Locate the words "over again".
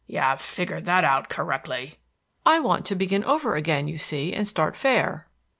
3.23-3.87